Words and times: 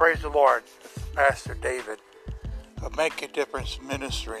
Praise 0.00 0.22
the 0.22 0.30
Lord. 0.30 0.62
Pastor 1.14 1.52
David 1.52 1.98
of 2.82 2.96
Make 2.96 3.20
a 3.20 3.28
Difference 3.28 3.78
Ministry. 3.82 4.40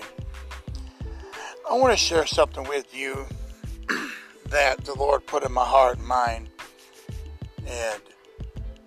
I 1.70 1.74
want 1.74 1.92
to 1.92 1.98
share 1.98 2.24
something 2.24 2.66
with 2.66 2.94
you 2.94 3.26
that 4.46 4.82
the 4.86 4.94
Lord 4.94 5.26
put 5.26 5.44
in 5.44 5.52
my 5.52 5.66
heart 5.66 5.98
and 5.98 6.06
mind. 6.06 6.48
And, 7.66 8.00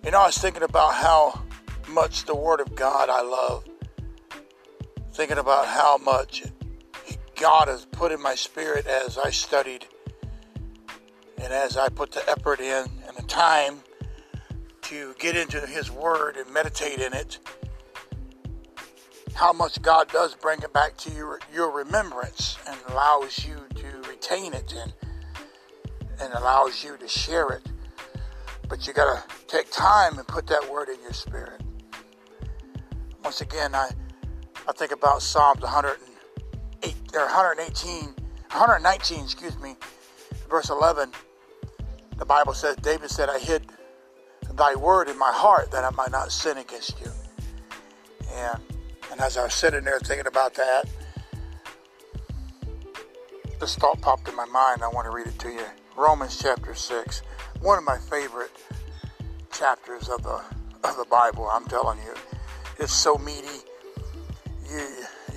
you 0.04 0.10
know, 0.10 0.22
I 0.22 0.26
was 0.26 0.38
thinking 0.38 0.64
about 0.64 0.94
how 0.94 1.44
much 1.90 2.24
the 2.24 2.34
Word 2.34 2.58
of 2.58 2.74
God 2.74 3.08
I 3.08 3.22
love. 3.22 3.64
Thinking 5.12 5.38
about 5.38 5.68
how 5.68 5.98
much 5.98 6.42
God 7.40 7.68
has 7.68 7.84
put 7.84 8.10
in 8.10 8.20
my 8.20 8.34
spirit 8.34 8.88
as 8.88 9.16
I 9.16 9.30
studied 9.30 9.86
and 11.38 11.52
as 11.52 11.76
I 11.76 11.88
put 11.88 12.10
the 12.10 12.28
effort 12.28 12.58
in 12.58 12.90
and 13.06 13.16
the 13.16 13.22
time 13.28 13.78
to 14.84 15.14
get 15.18 15.36
into 15.36 15.66
His 15.66 15.90
Word 15.90 16.36
and 16.36 16.52
meditate 16.52 17.00
in 17.00 17.12
it, 17.12 17.38
how 19.34 19.52
much 19.52 19.80
God 19.82 20.08
does 20.08 20.34
bring 20.34 20.60
it 20.62 20.72
back 20.72 20.96
to 20.98 21.10
your, 21.10 21.40
your 21.52 21.70
remembrance 21.70 22.56
and 22.68 22.78
allows 22.88 23.44
you 23.44 23.56
to 23.74 24.08
retain 24.08 24.54
it 24.54 24.72
and, 24.72 24.92
and 26.20 26.32
allows 26.34 26.84
you 26.84 26.96
to 26.98 27.08
share 27.08 27.48
it. 27.50 27.62
But 28.68 28.86
you 28.86 28.92
got 28.92 29.28
to 29.28 29.46
take 29.46 29.70
time 29.70 30.18
and 30.18 30.26
put 30.26 30.46
that 30.48 30.70
Word 30.70 30.88
in 30.88 31.00
your 31.02 31.12
spirit. 31.12 31.62
Once 33.22 33.40
again, 33.40 33.74
I, 33.74 33.90
I 34.68 34.72
think 34.72 34.92
about 34.92 35.22
Psalms 35.22 35.62
108, 35.62 36.94
or 37.14 37.20
118, 37.20 38.04
119, 38.04 39.24
excuse 39.24 39.58
me, 39.58 39.76
verse 40.48 40.70
11. 40.70 41.10
The 42.18 42.24
Bible 42.24 42.52
says, 42.54 42.76
David 42.76 43.10
said, 43.10 43.28
I 43.28 43.38
hid 43.38 43.66
thy 44.56 44.74
word 44.74 45.08
in 45.08 45.18
my 45.18 45.32
heart 45.32 45.70
that 45.72 45.84
I 45.84 45.90
might 45.90 46.10
not 46.10 46.32
sin 46.32 46.58
against 46.58 47.00
you. 47.00 47.10
And 48.32 48.60
and 49.10 49.20
as 49.20 49.36
I 49.36 49.44
was 49.44 49.54
sitting 49.54 49.84
there 49.84 50.00
thinking 50.00 50.26
about 50.26 50.54
that, 50.54 50.88
this 53.60 53.76
thought 53.76 54.00
popped 54.00 54.28
in 54.28 54.34
my 54.34 54.46
mind. 54.46 54.82
I 54.82 54.88
want 54.88 55.06
to 55.06 55.10
read 55.14 55.26
it 55.26 55.38
to 55.40 55.48
you. 55.48 55.64
Romans 55.96 56.38
chapter 56.40 56.74
six, 56.74 57.22
one 57.60 57.78
of 57.78 57.84
my 57.84 57.98
favorite 57.98 58.50
chapters 59.52 60.08
of 60.08 60.22
the 60.22 60.42
of 60.82 60.96
the 60.96 61.06
Bible. 61.10 61.48
I'm 61.52 61.64
telling 61.66 61.98
you, 61.98 62.14
it's 62.78 62.92
so 62.92 63.16
meaty. 63.18 63.62
You, 64.70 64.88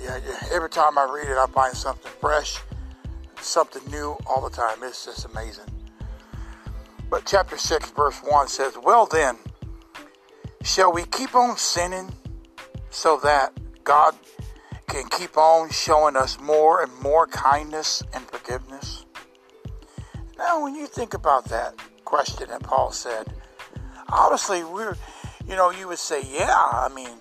yeah, 0.02 0.18
every 0.52 0.70
time 0.70 0.98
I 0.98 1.04
read 1.04 1.28
it, 1.28 1.36
I 1.36 1.46
find 1.46 1.76
something 1.76 2.10
fresh, 2.20 2.58
something 3.40 3.82
new 3.90 4.16
all 4.26 4.40
the 4.40 4.54
time. 4.54 4.78
It's 4.82 5.04
just 5.04 5.26
amazing. 5.26 5.66
But 7.10 7.24
chapter 7.24 7.56
6, 7.56 7.90
verse 7.92 8.18
1 8.22 8.48
says, 8.48 8.76
Well 8.82 9.06
then, 9.06 9.38
shall 10.62 10.92
we 10.92 11.04
keep 11.04 11.34
on 11.34 11.56
sinning 11.56 12.12
so 12.90 13.18
that 13.22 13.52
God 13.84 14.14
can 14.88 15.08
keep 15.08 15.36
on 15.38 15.70
showing 15.70 16.16
us 16.16 16.38
more 16.40 16.82
and 16.82 16.92
more 17.00 17.26
kindness 17.26 18.02
and 18.12 18.24
forgiveness? 18.24 19.06
Now, 20.36 20.62
when 20.62 20.74
you 20.74 20.86
think 20.86 21.14
about 21.14 21.46
that 21.46 21.74
question 22.04 22.48
that 22.50 22.62
Paul 22.62 22.92
said, 22.92 23.26
obviously, 24.08 24.62
we're, 24.62 24.96
you 25.46 25.56
know, 25.56 25.70
you 25.70 25.88
would 25.88 25.98
say, 25.98 26.22
yeah, 26.30 26.54
I 26.54 26.90
mean, 26.94 27.16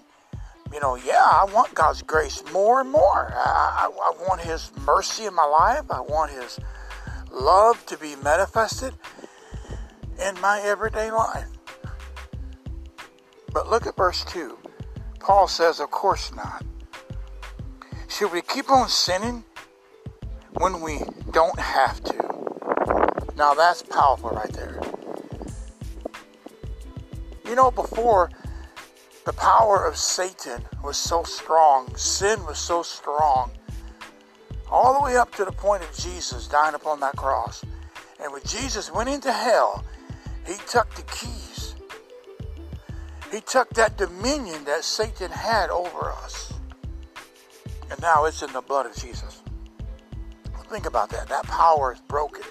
you 0.73 0.81
know, 0.81 0.95
yeah, 0.95 1.23
I 1.23 1.45
want 1.53 1.73
God's 1.73 2.01
grace 2.01 2.43
more 2.51 2.81
and 2.81 2.91
more. 2.91 3.33
I, 3.33 3.87
I, 3.87 4.11
I 4.11 4.27
want 4.27 4.41
His 4.41 4.71
mercy 4.85 5.25
in 5.25 5.33
my 5.33 5.45
life. 5.45 5.89
I 5.89 6.01
want 6.01 6.31
His 6.31 6.59
love 7.31 7.85
to 7.85 7.97
be 7.97 8.15
manifested 8.17 8.93
in 10.19 10.39
my 10.41 10.61
everyday 10.61 11.11
life. 11.11 11.47
But 13.53 13.69
look 13.69 13.87
at 13.87 13.95
verse 13.95 14.23
2. 14.25 14.57
Paul 15.19 15.47
says, 15.47 15.79
Of 15.79 15.91
course 15.91 16.33
not. 16.35 16.63
Should 18.07 18.31
we 18.31 18.41
keep 18.41 18.69
on 18.69 18.89
sinning 18.89 19.43
when 20.53 20.81
we 20.81 21.01
don't 21.31 21.59
have 21.59 22.03
to? 22.05 22.37
Now 23.35 23.53
that's 23.53 23.83
powerful 23.83 24.31
right 24.31 24.51
there. 24.53 24.81
You 27.45 27.55
know, 27.55 27.71
before 27.71 28.29
the 29.25 29.33
power 29.33 29.85
of 29.85 29.97
Satan 29.97 30.63
was 30.83 30.97
so 30.97 31.23
strong, 31.23 31.95
sin 31.95 32.45
was 32.45 32.57
so 32.57 32.81
strong, 32.81 33.51
all 34.71 34.93
the 34.93 35.03
way 35.03 35.17
up 35.17 35.33
to 35.35 35.45
the 35.45 35.51
point 35.51 35.83
of 35.83 35.95
Jesus 35.95 36.47
dying 36.47 36.75
upon 36.75 36.99
that 37.01 37.15
cross. 37.15 37.63
And 38.21 38.33
when 38.33 38.41
Jesus 38.43 38.91
went 38.91 39.09
into 39.09 39.31
hell, 39.31 39.85
he 40.47 40.55
took 40.65 40.89
the 40.95 41.01
keys. 41.03 41.75
He 43.31 43.41
took 43.41 43.69
that 43.71 43.97
dominion 43.97 44.63
that 44.63 44.85
Satan 44.85 45.29
had 45.29 45.69
over 45.69 46.11
us. 46.11 46.53
And 47.91 48.01
now 48.01 48.25
it's 48.25 48.41
in 48.41 48.53
the 48.53 48.61
blood 48.61 48.85
of 48.85 48.95
Jesus. 48.95 49.41
Think 50.69 50.85
about 50.85 51.09
that. 51.09 51.29
That 51.29 51.45
power 51.45 51.93
is 51.93 52.01
broken. 52.01 52.43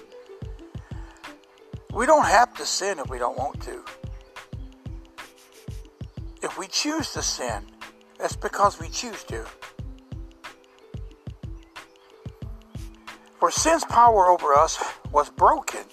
We 1.93 2.05
don't 2.05 2.25
have 2.25 2.53
to 2.55 2.65
sin 2.65 2.99
if 2.99 3.09
we 3.09 3.19
don't 3.19 3.37
want 3.37 3.61
to. 3.61 3.83
If 6.41 6.57
we 6.57 6.67
choose 6.67 7.13
to 7.13 7.21
sin, 7.21 7.65
that's 8.19 8.35
because 8.35 8.79
we 8.79 8.89
choose 8.89 9.23
to. 9.25 9.45
For 13.39 13.51
sin's 13.51 13.85
power 13.85 14.27
over 14.27 14.53
us 14.53 14.83
was 15.11 15.29
broken 15.29 15.83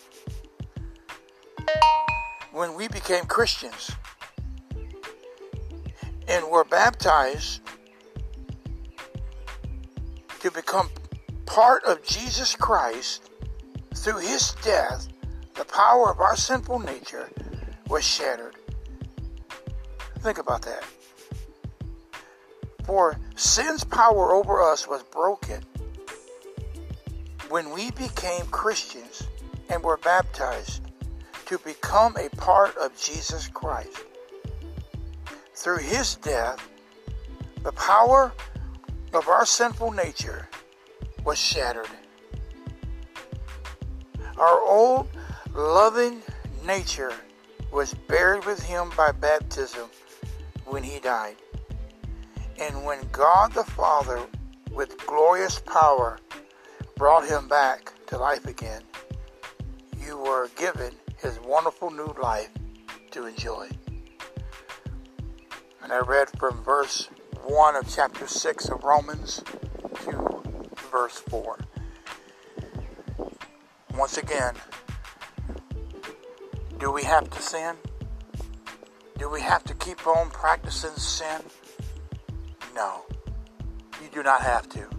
when 2.54 2.74
we 2.74 2.86
became 2.86 3.24
Christians 3.24 3.90
and 6.28 6.48
were 6.48 6.62
baptized 6.62 7.60
to 10.38 10.52
become 10.52 10.88
part 11.46 11.82
of 11.82 12.04
Jesus 12.04 12.54
Christ 12.54 13.28
through 13.96 14.18
his 14.18 14.54
death, 14.62 15.08
the 15.56 15.64
power 15.64 16.12
of 16.12 16.20
our 16.20 16.36
sinful 16.36 16.78
nature 16.78 17.28
was 17.88 18.04
shattered. 18.04 18.54
Think 20.20 20.38
about 20.38 20.62
that. 20.62 20.84
For 22.84 23.18
sin's 23.34 23.82
power 23.82 24.32
over 24.32 24.62
us 24.62 24.86
was 24.86 25.02
broken 25.02 25.60
when 27.48 27.70
we 27.70 27.90
became 27.90 28.46
Christians 28.46 29.26
and 29.68 29.82
were 29.82 29.96
baptized 29.96 30.82
to 31.46 31.58
become 31.58 32.16
a 32.16 32.28
part 32.36 32.76
of 32.76 32.96
Jesus 32.98 33.48
Christ. 33.48 34.04
Through 35.54 35.78
his 35.78 36.16
death, 36.16 36.68
the 37.62 37.72
power 37.72 38.32
of 39.12 39.28
our 39.28 39.46
sinful 39.46 39.92
nature 39.92 40.48
was 41.24 41.38
shattered. 41.38 41.88
Our 44.36 44.60
old 44.60 45.08
loving 45.54 46.22
nature 46.66 47.12
was 47.70 47.94
buried 47.94 48.44
with 48.44 48.62
him 48.62 48.90
by 48.96 49.12
baptism 49.12 49.88
when 50.66 50.82
he 50.82 50.98
died. 50.98 51.36
And 52.60 52.84
when 52.84 52.98
God 53.12 53.52
the 53.52 53.64
Father, 53.64 54.20
with 54.70 54.96
glorious 55.06 55.60
power, 55.60 56.18
brought 56.96 57.26
him 57.26 57.48
back 57.48 57.92
to 58.06 58.18
life 58.18 58.46
again, 58.46 58.82
you 60.00 60.18
were 60.18 60.48
given 60.56 60.92
his 61.24 61.40
wonderful 61.40 61.90
new 61.90 62.14
life 62.20 62.50
to 63.10 63.24
enjoy. 63.24 63.66
And 65.82 65.90
I 65.90 66.00
read 66.00 66.28
from 66.38 66.62
verse 66.62 67.08
1 67.44 67.76
of 67.76 67.88
chapter 67.88 68.26
6 68.26 68.68
of 68.68 68.84
Romans 68.84 69.42
to 70.04 70.42
verse 70.92 71.18
4. 71.30 71.58
Once 73.94 74.18
again, 74.18 74.54
do 76.78 76.92
we 76.92 77.04
have 77.04 77.30
to 77.30 77.40
sin? 77.40 77.76
Do 79.16 79.30
we 79.30 79.40
have 79.40 79.64
to 79.64 79.74
keep 79.74 80.06
on 80.06 80.28
practicing 80.28 80.94
sin? 80.96 81.40
No, 82.74 83.06
you 84.02 84.10
do 84.12 84.22
not 84.22 84.42
have 84.42 84.68
to. 84.68 84.90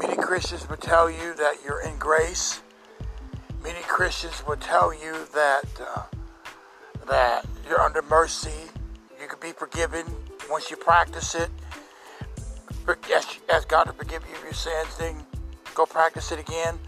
Many 0.00 0.16
Christians 0.16 0.66
will 0.66 0.78
tell 0.78 1.10
you 1.10 1.34
that 1.34 1.56
you're 1.62 1.82
in 1.82 1.98
grace 1.98 2.62
Many 3.66 3.82
Christians 3.82 4.44
will 4.46 4.56
tell 4.58 4.94
you 4.94 5.26
that 5.34 5.64
uh, 5.80 6.02
that 7.08 7.44
you're 7.68 7.80
under 7.80 8.00
mercy. 8.02 8.70
You 9.20 9.26
can 9.26 9.40
be 9.40 9.50
forgiven 9.50 10.06
once 10.48 10.70
you 10.70 10.76
practice 10.76 11.34
it. 11.34 11.50
Ask, 13.12 13.68
God 13.68 13.84
to 13.84 13.92
forgive 13.92 14.22
you 14.30 14.36
of 14.36 14.44
your 14.44 14.52
sins. 14.52 14.96
Then 14.96 15.16
go 15.74 15.84
practice 15.84 16.30
it 16.30 16.38
again. 16.38 16.78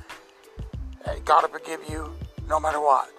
God 1.25 1.43
will 1.43 1.59
forgive 1.59 1.81
you 1.91 2.15
no 2.49 2.61
matter 2.61 2.79
what. 2.81 3.11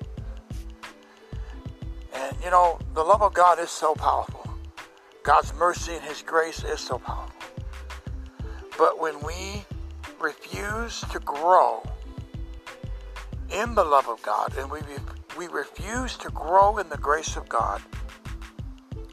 And 2.14 2.38
you 2.42 2.52
know, 2.52 2.80
the 2.94 3.04
love 3.04 3.22
of 3.22 3.34
God 3.34 3.60
is 3.60 3.70
so 3.70 3.94
powerful. 3.94 4.50
God's 5.24 5.54
mercy 5.56 5.96
and 5.96 6.04
His 6.06 6.22
grace 6.22 6.64
is 6.64 6.80
so 6.80 6.98
powerful. 6.98 7.36
But 8.78 9.02
when 9.02 9.20
we 9.20 9.66
refuse 10.18 11.02
to 11.12 11.20
grow 11.20 11.84
in 13.52 13.76
the 13.76 13.84
love 13.84 14.08
of 14.08 14.22
God 14.22 14.56
and 14.58 14.70
we, 14.70 14.80
we 15.38 15.48
refuse 15.48 16.18
to 16.18 16.30
grow 16.30 16.78
in 16.78 16.90
the 16.90 16.98
grace 16.98 17.36
of 17.36 17.48
God, 17.50 17.82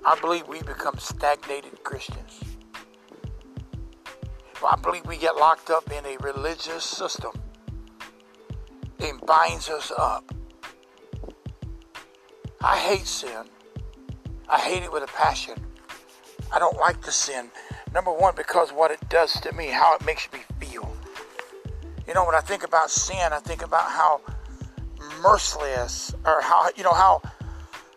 I 0.04 0.18
believe 0.20 0.46
we 0.46 0.62
become 0.62 0.98
stagnated 0.98 1.82
Christians. 1.82 2.40
I 4.66 4.76
believe 4.76 5.06
we 5.06 5.16
get 5.16 5.36
locked 5.36 5.70
up 5.70 5.90
in 5.92 6.04
a 6.06 6.16
religious 6.18 6.84
system. 6.84 7.32
It 8.98 9.26
binds 9.26 9.68
us 9.68 9.92
up. 9.96 10.32
I 12.60 12.78
hate 12.78 13.06
sin. 13.06 13.44
I 14.48 14.58
hate 14.58 14.82
it 14.82 14.92
with 14.92 15.02
a 15.02 15.08
passion. 15.08 15.54
I 16.52 16.58
don't 16.58 16.76
like 16.78 17.02
the 17.02 17.12
sin. 17.12 17.50
Number 17.92 18.12
one, 18.12 18.34
because 18.36 18.72
what 18.72 18.90
it 18.90 19.08
does 19.08 19.32
to 19.40 19.52
me, 19.52 19.66
how 19.66 19.94
it 19.94 20.04
makes 20.04 20.28
me 20.32 20.40
feel. 20.60 20.95
You 22.06 22.14
know, 22.14 22.24
when 22.24 22.34
I 22.34 22.40
think 22.40 22.62
about 22.62 22.90
sin, 22.90 23.32
I 23.32 23.40
think 23.40 23.62
about 23.62 23.90
how 23.90 24.20
merciless, 25.22 26.14
or 26.24 26.40
how 26.40 26.68
you 26.76 26.84
know 26.84 26.94
how 26.94 27.20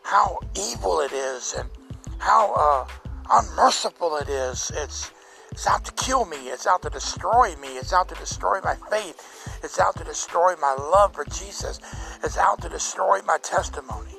how 0.02 0.40
evil 0.56 1.02
it 1.02 1.12
is, 1.12 1.54
and 1.58 1.70
how 2.18 2.54
uh, 2.54 2.88
unmerciful 3.32 4.18
it 4.18 4.30
is. 4.30 4.72
It's 4.76 5.12
it's 5.52 5.68
out 5.68 5.86
to 5.86 5.92
kill 5.92 6.26
me. 6.26 6.38
It's 6.50 6.66
out 6.66 6.82
to 6.84 6.90
destroy 6.90 7.56
me. 7.58 7.70
It's 7.78 7.94
out 7.94 8.10
to 8.10 8.16
destroy 8.16 8.60
my 8.64 8.76
faith. 8.90 9.60
It's 9.64 9.80
out 9.80 9.96
to 9.98 10.04
destroy 10.04 10.56
my 10.56 10.74
love 10.74 11.14
for 11.14 11.26
Jesus. 11.26 11.80
It's 12.24 12.38
out 12.38 12.62
to 12.62 12.70
destroy 12.70 13.20
my 13.28 13.38
testimony. 13.44 14.16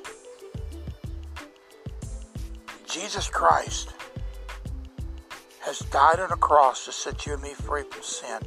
Jesus 2.85 3.29
Christ 3.29 3.93
has 5.61 5.79
died 5.79 6.19
on 6.19 6.31
a 6.31 6.37
cross 6.37 6.85
to 6.85 6.91
set 6.91 7.25
you 7.25 7.33
and 7.33 7.41
me 7.41 7.53
free 7.53 7.83
from 7.83 8.03
sin. 8.03 8.39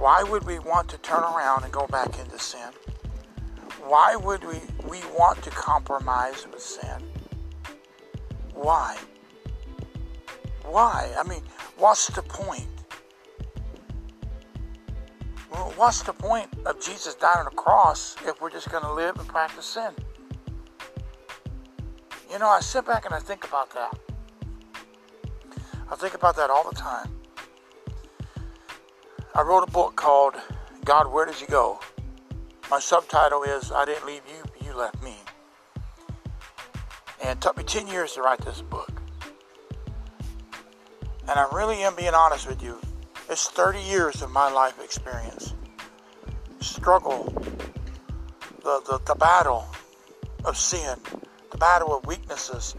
Why 0.00 0.22
would 0.22 0.44
we 0.44 0.58
want 0.58 0.88
to 0.88 0.98
turn 0.98 1.22
around 1.22 1.64
and 1.64 1.70
go 1.70 1.86
back 1.88 2.18
into 2.18 2.38
sin? 2.38 2.70
Why 3.82 4.16
would 4.16 4.42
we, 4.42 4.58
we 4.88 4.98
want 5.14 5.42
to 5.42 5.50
compromise 5.50 6.46
with 6.50 6.62
sin? 6.62 7.02
Why? 8.54 8.96
Why? 10.64 11.12
I 11.18 11.28
mean, 11.28 11.42
what's 11.76 12.06
the 12.06 12.22
point? 12.22 12.66
Well, 15.52 15.70
what's 15.76 16.00
the 16.00 16.14
point 16.14 16.48
of 16.64 16.80
Jesus 16.80 17.14
dying 17.14 17.40
on 17.40 17.44
the 17.44 17.50
cross 17.50 18.16
if 18.24 18.40
we're 18.40 18.48
just 18.48 18.70
going 18.70 18.84
to 18.84 18.94
live 18.94 19.18
and 19.18 19.28
practice 19.28 19.66
sin? 19.66 19.92
You 22.32 22.38
know, 22.38 22.48
I 22.48 22.60
sit 22.60 22.86
back 22.86 23.04
and 23.04 23.14
I 23.14 23.18
think 23.18 23.44
about 23.44 23.68
that. 23.74 23.98
I 25.90 25.94
think 25.94 26.14
about 26.14 26.36
that 26.36 26.48
all 26.48 26.66
the 26.70 26.74
time. 26.74 27.19
I 29.32 29.42
wrote 29.42 29.62
a 29.62 29.70
book 29.70 29.94
called 29.94 30.34
God, 30.84 31.12
Where 31.12 31.24
Did 31.24 31.40
You 31.40 31.46
Go? 31.46 31.78
My 32.68 32.80
subtitle 32.80 33.44
is 33.44 33.70
I 33.70 33.84
Didn't 33.84 34.04
Leave 34.04 34.22
You, 34.28 34.66
You 34.66 34.76
Left 34.76 35.00
Me. 35.04 35.14
And 37.22 37.38
it 37.38 37.40
took 37.40 37.56
me 37.56 37.62
10 37.62 37.86
years 37.86 38.14
to 38.14 38.22
write 38.22 38.44
this 38.44 38.60
book. 38.60 38.90
And 41.28 41.38
I 41.38 41.48
really 41.52 41.76
am 41.84 41.94
being 41.94 42.12
honest 42.12 42.48
with 42.48 42.60
you. 42.60 42.80
It's 43.28 43.48
30 43.48 43.78
years 43.78 44.20
of 44.20 44.32
my 44.32 44.50
life 44.50 44.82
experience. 44.82 45.54
Struggle, 46.58 47.32
the, 48.64 48.82
the, 48.88 49.00
the 49.06 49.14
battle 49.14 49.64
of 50.44 50.56
sin, 50.56 50.98
the 51.52 51.58
battle 51.58 51.96
of 51.96 52.04
weaknesses 52.04 52.74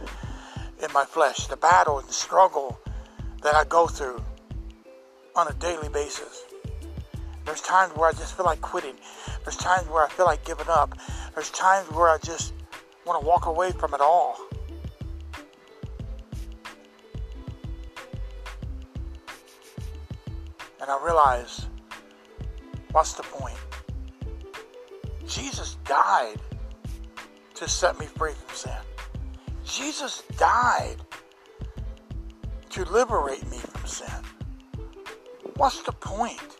in 0.83 0.91
my 0.91 1.05
flesh, 1.05 1.47
the 1.47 1.55
battle 1.55 1.99
and 1.99 2.09
the 2.09 2.13
struggle 2.13 2.77
that 3.41 3.55
I 3.55 3.63
go 3.63 3.87
through 3.87 4.21
on 5.35 5.47
a 5.47 5.53
daily 5.53 5.89
basis. 5.89 6.43
There's 7.45 7.61
times 7.61 7.95
where 7.95 8.09
I 8.09 8.13
just 8.13 8.35
feel 8.35 8.45
like 8.45 8.61
quitting. 8.61 8.95
There's 9.43 9.57
times 9.57 9.87
where 9.87 10.03
I 10.03 10.09
feel 10.09 10.25
like 10.25 10.45
giving 10.45 10.67
up. 10.69 10.97
There's 11.33 11.49
times 11.49 11.89
where 11.91 12.09
I 12.09 12.17
just 12.19 12.53
want 13.05 13.21
to 13.21 13.27
walk 13.27 13.45
away 13.45 13.71
from 13.71 13.93
it 13.93 14.01
all. 14.01 14.37
And 20.81 20.89
I 20.89 21.03
realize, 21.03 21.67
what's 22.91 23.13
the 23.13 23.23
point? 23.23 23.57
Jesus 25.27 25.77
died 25.85 26.37
to 27.55 27.67
set 27.67 27.99
me 27.99 28.05
free 28.05 28.33
from 28.33 28.55
sin. 28.55 28.71
Jesus 29.65 30.23
died 30.37 30.97
to 32.71 32.83
liberate 32.85 33.47
me 33.49 33.57
from 33.57 33.87
sin. 33.87 34.09
What's 35.61 35.83
the 35.83 35.91
point? 35.91 36.57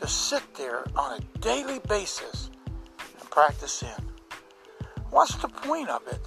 To 0.00 0.06
sit 0.06 0.42
there 0.54 0.84
on 0.94 1.18
a 1.18 1.38
daily 1.38 1.78
basis 1.88 2.50
and 3.18 3.30
practice 3.30 3.72
sin. 3.72 4.04
What's 5.08 5.36
the 5.36 5.48
point 5.48 5.88
of 5.88 6.06
it? 6.08 6.20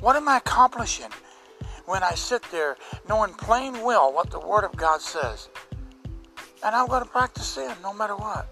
What 0.00 0.16
am 0.16 0.28
I 0.28 0.38
accomplishing 0.38 1.10
when 1.86 2.02
I 2.02 2.16
sit 2.16 2.42
there 2.50 2.76
knowing 3.08 3.32
plain 3.34 3.80
well 3.82 4.12
what 4.12 4.30
the 4.30 4.40
Word 4.40 4.64
of 4.64 4.74
God 4.74 5.00
says? 5.00 5.50
And 6.64 6.74
I'm 6.74 6.88
going 6.88 7.04
to 7.04 7.08
practice 7.08 7.46
sin 7.46 7.72
no 7.80 7.94
matter 7.94 8.16
what. 8.16 8.48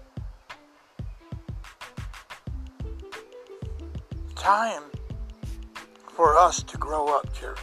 Time 4.37 4.83
for 6.15 6.37
us 6.37 6.63
to 6.63 6.77
grow 6.77 7.13
up, 7.13 7.33
church. 7.33 7.59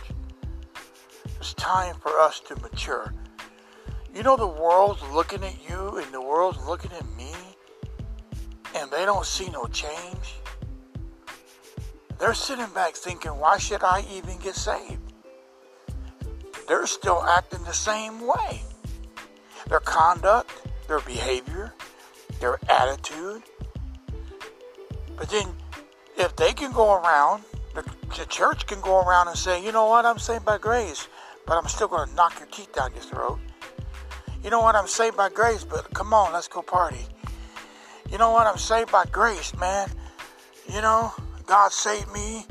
It's 1.38 1.55
time 1.55 1.94
for 2.03 2.20
us 2.20 2.38
to 2.41 2.56
mature. 2.56 3.14
You 4.14 4.24
know, 4.24 4.36
the 4.36 4.46
world's 4.46 5.02
looking 5.12 5.44
at 5.44 5.56
you 5.68 5.98
and 5.98 6.12
the 6.12 6.20
world's 6.20 6.58
looking 6.66 6.90
at 6.92 7.06
me, 7.16 7.32
and 8.76 8.90
they 8.90 9.04
don't 9.04 9.24
see 9.24 9.48
no 9.50 9.66
change. 9.66 10.34
They're 12.18 12.34
sitting 12.34 12.68
back 12.74 12.94
thinking, 12.94 13.30
why 13.38 13.58
should 13.58 13.82
I 13.82 14.04
even 14.12 14.38
get 14.38 14.54
saved? 14.54 15.00
They're 16.66 16.86
still 16.86 17.22
acting 17.24 17.64
the 17.64 17.72
same 17.72 18.26
way 18.26 18.62
their 19.68 19.80
conduct, 19.80 20.50
their 20.88 21.00
behavior, 21.00 21.72
their 22.40 22.58
attitude. 22.68 23.42
But 25.16 25.30
then, 25.30 25.46
if 26.16 26.34
they 26.34 26.52
can 26.52 26.72
go 26.72 26.94
around, 26.94 27.44
the, 27.74 27.84
the 28.18 28.26
church 28.26 28.66
can 28.66 28.80
go 28.80 29.00
around 29.00 29.28
and 29.28 29.38
say, 29.38 29.64
you 29.64 29.70
know 29.70 29.86
what, 29.86 30.04
I'm 30.04 30.18
saved 30.18 30.44
by 30.44 30.58
grace, 30.58 31.08
but 31.46 31.56
I'm 31.56 31.68
still 31.68 31.88
going 31.88 32.08
to 32.08 32.14
knock 32.14 32.38
your 32.38 32.48
teeth 32.48 32.72
down 32.72 32.92
your 32.92 33.02
throat. 33.02 33.38
You 34.42 34.50
know 34.50 34.60
what, 34.60 34.75
I'm 34.75 34.87
saved 34.87 35.16
by 35.16 35.28
grace, 35.28 35.64
but 35.64 35.92
come 35.92 36.12
on, 36.12 36.32
let's 36.32 36.48
go 36.48 36.62
party. 36.62 37.06
You 38.10 38.19
know 38.19 38.31
what, 38.31 38.46
I'm 38.46 38.58
saved 38.58 38.91
by 38.91 39.05
grace, 39.06 39.55
man. 39.56 39.88
You 40.72 40.81
know, 40.81 41.12
God 41.46 41.72
saved 41.72 42.10
me. 42.12 42.46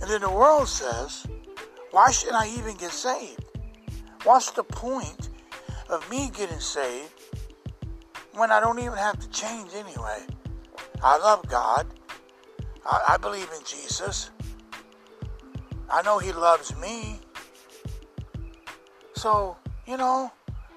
And 0.00 0.10
then 0.10 0.20
the 0.20 0.30
world 0.30 0.68
says, 0.68 1.26
why 1.90 2.10
should 2.10 2.32
I 2.32 2.48
even 2.58 2.76
get 2.76 2.90
saved? 2.90 3.44
What's 4.24 4.50
the 4.50 4.64
point 4.64 5.30
of 5.88 6.08
me 6.10 6.30
getting 6.34 6.60
saved 6.60 7.12
when 8.34 8.50
I 8.50 8.60
don't 8.60 8.78
even 8.78 8.96
have 8.96 9.18
to 9.20 9.28
change 9.28 9.72
anyway. 9.74 10.24
I 11.02 11.18
love 11.18 11.46
God. 11.48 11.86
I, 12.84 13.02
I 13.10 13.16
believe 13.18 13.48
in 13.56 13.64
Jesus. 13.64 14.30
I 15.90 16.02
know 16.02 16.18
He 16.18 16.32
loves 16.32 16.76
me. 16.78 17.20
So, 19.14 19.56
you 19.86 19.96
know, 19.96 20.32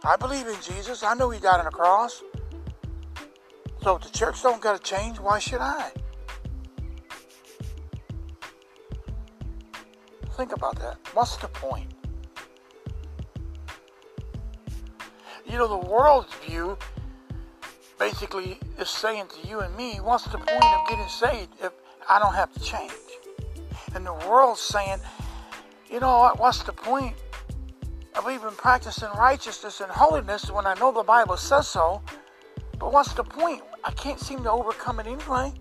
I 0.05 0.15
believe 0.17 0.47
in 0.47 0.61
Jesus. 0.61 1.01
I 1.03 1.15
know 1.15 1.29
He 1.31 1.39
died 1.39 1.59
on 1.59 1.65
the 1.65 1.71
cross. 1.71 2.21
So 3.81 3.95
if 3.95 4.03
the 4.03 4.09
church 4.09 4.41
don't 4.43 4.61
got 4.61 4.77
to 4.77 4.83
change, 4.83 5.19
why 5.19 5.39
should 5.39 5.61
I? 5.61 5.91
Think 10.37 10.53
about 10.53 10.77
that. 10.79 10.97
What's 11.13 11.37
the 11.37 11.47
point? 11.47 11.91
You 15.45 15.57
know, 15.57 15.67
the 15.67 15.87
world's 15.87 16.33
view 16.45 16.77
basically 17.97 18.59
is 18.79 18.89
saying 18.89 19.27
to 19.27 19.47
you 19.47 19.61
and 19.61 19.75
me, 19.75 19.97
what's 20.01 20.25
the 20.25 20.37
point 20.37 20.63
of 20.63 20.87
getting 20.89 21.07
saved 21.07 21.53
if 21.63 21.71
I 22.09 22.19
don't 22.19 22.33
have 22.33 22.51
to 22.53 22.59
change? 22.59 22.91
And 23.93 24.05
the 24.05 24.13
world's 24.13 24.61
saying, 24.61 24.99
you 25.89 25.99
know 25.99 26.19
what, 26.19 26.39
what's 26.39 26.63
the 26.63 26.73
point 26.73 27.15
of 28.17 28.29
even 28.29 28.51
practicing 28.51 29.09
righteousness 29.17 29.81
and 29.81 29.91
holiness 29.91 30.49
when 30.49 30.65
I 30.65 30.73
know 30.75 30.91
the 30.91 31.03
Bible 31.03 31.37
says 31.37 31.67
so? 31.67 32.01
But 32.79 32.93
what's 32.93 33.13
the 33.13 33.23
point? 33.23 33.61
I 33.83 33.91
can't 33.91 34.19
seem 34.19 34.43
to 34.43 34.51
overcome 34.51 34.99
it 34.99 35.07
anyway. 35.07 35.53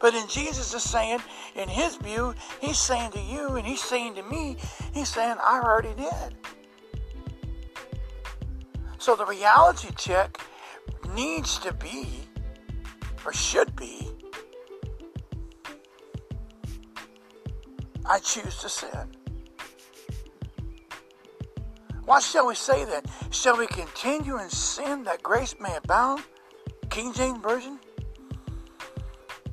But 0.00 0.14
in 0.14 0.26
Jesus 0.28 0.72
is 0.74 0.82
saying, 0.82 1.20
in 1.56 1.68
his 1.68 1.96
view, 1.96 2.34
he's 2.60 2.78
saying 2.78 3.12
to 3.12 3.20
you 3.20 3.56
and 3.56 3.66
he's 3.66 3.82
saying 3.82 4.14
to 4.14 4.22
me, 4.22 4.56
he's 4.92 5.08
saying, 5.08 5.36
I 5.42 5.60
already 5.62 5.94
did. 5.94 6.36
So 8.98 9.16
the 9.16 9.26
reality 9.26 9.88
check 9.96 10.40
needs 11.14 11.58
to 11.60 11.72
be, 11.72 12.06
or 13.24 13.32
should 13.32 13.74
be, 13.74 14.08
I 18.06 18.18
choose 18.20 18.58
to 18.58 18.68
sin. 18.68 19.17
What 22.08 22.22
shall 22.22 22.46
we 22.46 22.54
say 22.54 22.86
then? 22.86 23.02
Shall 23.28 23.58
we 23.58 23.66
continue 23.66 24.38
in 24.38 24.48
sin 24.48 25.04
that 25.04 25.22
grace 25.22 25.54
may 25.60 25.76
abound? 25.76 26.22
King 26.88 27.12
James 27.12 27.38
Version? 27.42 27.78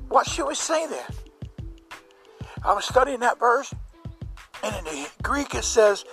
What 0.08 0.26
should 0.26 0.46
we 0.46 0.54
say 0.54 0.86
then? 0.86 1.04
I 2.64 2.72
was 2.72 2.86
studying 2.86 3.20
that 3.20 3.38
verse, 3.38 3.74
and 4.62 4.74
in 4.74 4.84
the 4.84 5.06
Greek 5.22 5.54
it 5.54 5.64
says, 5.64 6.06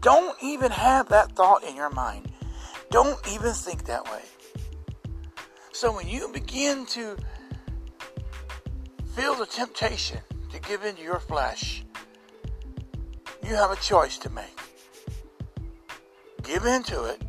don't 0.00 0.40
even 0.40 0.70
have 0.70 1.08
that 1.08 1.32
thought 1.32 1.64
in 1.64 1.74
your 1.74 1.90
mind. 1.90 2.30
Don't 2.92 3.18
even 3.32 3.52
think 3.52 3.86
that 3.86 4.04
way. 4.04 4.22
So 5.72 5.92
when 5.92 6.06
you 6.06 6.28
begin 6.28 6.86
to 6.86 7.16
feel 9.16 9.34
the 9.34 9.46
temptation 9.46 10.20
to 10.52 10.60
give 10.60 10.84
in 10.84 10.94
to 10.94 11.02
your 11.02 11.18
flesh, 11.18 11.82
you 13.42 13.56
have 13.56 13.72
a 13.72 13.76
choice 13.76 14.16
to 14.18 14.30
make. 14.30 14.56
Give 16.50 16.64
into 16.64 17.04
it 17.04 17.22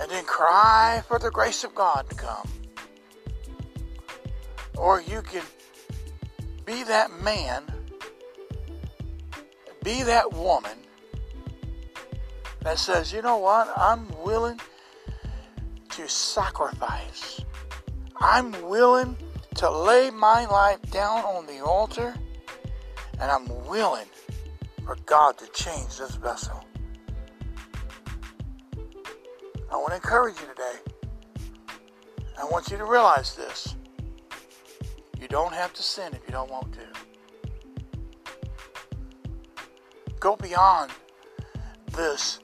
and 0.00 0.10
then 0.10 0.24
cry 0.24 1.02
for 1.06 1.18
the 1.18 1.30
grace 1.30 1.62
of 1.62 1.74
God 1.74 2.08
to 2.08 2.16
come. 2.16 2.48
Or 4.78 5.02
you 5.02 5.20
can 5.20 5.42
be 6.64 6.82
that 6.84 7.10
man, 7.22 7.64
be 9.84 10.02
that 10.04 10.32
woman 10.32 10.78
that 12.62 12.78
says, 12.78 13.12
you 13.12 13.20
know 13.20 13.36
what, 13.36 13.70
I'm 13.76 14.08
willing 14.24 14.58
to 15.90 16.08
sacrifice. 16.08 17.42
I'm 18.16 18.52
willing 18.62 19.18
to 19.56 19.70
lay 19.70 20.08
my 20.08 20.46
life 20.46 20.80
down 20.90 21.24
on 21.24 21.44
the 21.44 21.62
altar, 21.62 22.14
and 23.20 23.30
I'm 23.30 23.66
willing 23.66 24.06
for 24.86 24.96
God 25.04 25.36
to 25.36 25.46
change 25.48 25.98
this 25.98 26.14
vessel. 26.14 26.64
I 29.70 29.76
want 29.76 29.90
to 29.90 29.96
encourage 29.96 30.34
you 30.40 30.46
today. 30.46 30.78
I 32.38 32.44
want 32.44 32.70
you 32.70 32.76
to 32.78 32.84
realize 32.84 33.36
this. 33.36 33.76
You 35.20 35.28
don't 35.28 35.52
have 35.52 35.72
to 35.74 35.82
sin 35.82 36.12
if 36.14 36.20
you 36.26 36.32
don't 36.32 36.50
want 36.50 36.72
to. 36.72 36.80
Go 40.18 40.36
beyond 40.36 40.90
this, 41.92 42.40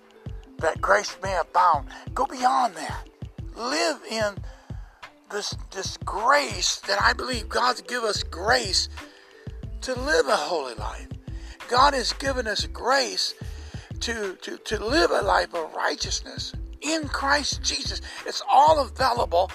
that 0.59 0.81
grace 0.81 1.17
may 1.23 1.37
abound. 1.37 1.89
Go 2.15 2.27
beyond 2.27 2.75
that. 2.75 3.09
Live 3.57 4.01
in 4.11 4.35
this, 5.31 5.57
this 5.73 5.97
grace 5.99 6.77
that 6.81 7.01
I 7.03 7.13
believe 7.13 7.49
God's 7.49 7.83
given 7.83 8.09
us 8.09 8.23
grace 8.23 8.89
to 9.83 9.99
live 9.99 10.29
a 10.29 10.37
holy 10.37 10.75
life. 10.75 11.09
God 11.69 11.95
has 11.95 12.13
given 12.13 12.47
us 12.47 12.67
grace 12.67 13.35
to, 14.01 14.37
to, 14.43 14.59
to 14.59 14.85
live 14.85 15.11
a 15.11 15.23
life 15.23 15.55
of 15.55 15.73
righteousness 15.75 16.53
in 16.87 17.09
Christ 17.09 17.63
Jesus. 17.63 18.01
It's 18.27 18.43
all 18.51 18.81
available 18.81 19.51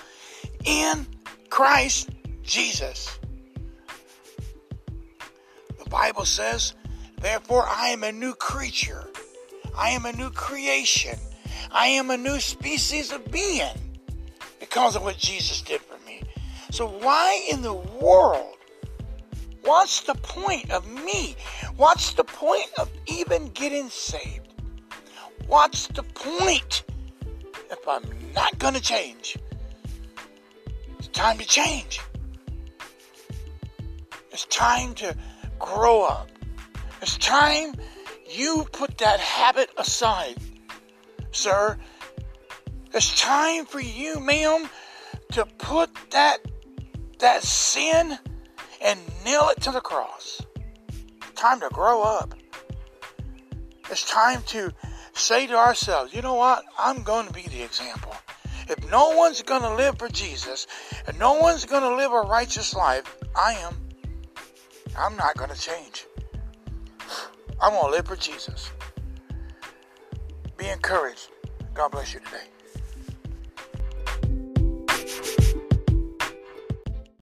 in 0.66 1.08
Christ 1.50 2.10
Jesus. 2.44 3.20
The 5.78 5.90
Bible 5.90 6.26
says, 6.26 6.74
Therefore, 7.20 7.66
I 7.68 7.90
am 7.90 8.04
a 8.04 8.12
new 8.12 8.34
creature. 8.34 9.08
I 9.78 9.90
am 9.92 10.06
a 10.06 10.14
new 10.14 10.32
creation. 10.32 11.18
I 11.72 11.88
am 11.88 12.10
a 12.10 12.18
new 12.18 12.40
species 12.40 13.12
of 13.12 13.32
being 13.32 14.00
because 14.60 14.96
of 14.96 15.04
what 15.04 15.18
Jesus 15.18 15.62
did 15.62 15.82
for 15.82 15.98
me. 16.06 16.22
So, 16.72 16.88
why 16.88 17.48
in 17.52 17.62
the 17.62 17.74
world? 17.74 18.56
What's 19.64 20.02
the 20.02 20.16
point 20.16 20.72
of 20.72 20.88
me? 20.88 21.36
What's 21.78 22.14
the 22.14 22.24
point 22.24 22.70
of 22.78 22.90
even 23.06 23.50
getting 23.50 23.90
saved? 23.90 24.54
What's 25.48 25.88
the 25.88 26.04
point 26.04 26.84
if 27.72 27.88
I'm 27.88 28.04
not 28.36 28.58
going 28.60 28.74
to 28.74 28.82
change? 28.82 29.38
It's 31.00 31.08
time 31.08 31.38
to 31.38 31.46
change. 31.46 32.00
It's 34.32 34.46
time 34.46 34.94
to 34.96 35.16
grow 35.60 36.04
up. 36.04 36.30
It's 37.02 37.18
time 37.18 37.74
you 38.30 38.66
put 38.72 38.98
that 39.00 39.20
habit 39.20 39.70
aside, 39.78 40.38
sir. 41.32 41.78
It's 42.94 43.20
time 43.20 43.66
for 43.66 43.80
you, 43.80 44.20
ma'am, 44.20 44.70
to 45.32 45.46
put 45.46 45.90
that 46.12 46.40
that 47.20 47.44
sin 47.44 48.18
and 48.82 49.00
nail 49.24 49.50
it 49.50 49.62
to 49.62 49.72
the 49.72 49.82
cross. 49.82 50.42
time 51.36 51.60
to 51.60 51.70
grow 51.70 52.04
up. 52.04 52.34
It's 53.90 54.10
time 54.10 54.42
to 54.48 54.74
say 55.14 55.48
to 55.48 55.56
ourselves, 55.56 56.14
you 56.14 56.22
know 56.22 56.36
what? 56.36 56.64
I'm 56.78 57.04
going 57.04 57.28
to 57.28 57.34
be 57.34 57.44
the 57.44 57.62
example. 57.64 58.16
If 58.70 58.90
no 58.90 59.10
one's 59.10 59.42
going 59.42 59.64
to 59.64 59.76
live 59.76 59.98
for 59.98 60.08
Jesus 60.08 60.68
and 61.08 61.18
no 61.20 61.34
one's 61.34 61.66
going 61.66 61.84
to 61.84 61.96
live 61.96 62.12
a 62.12 62.22
righteous 62.22 62.74
life, 62.74 63.18
I 63.36 63.54
am. 63.54 63.76
I'm 64.98 65.16
not 65.16 65.36
going 65.38 65.50
to 65.50 65.60
change. 65.60 66.06
I'm 67.62 67.72
going 67.72 67.86
to 67.86 67.92
live 67.92 68.08
for 68.08 68.16
Jesus. 68.16 68.72
Be 70.58 70.68
encouraged. 70.68 71.30
God 71.74 71.92
bless 71.92 72.14
you 72.14 72.20
today. 72.20 72.48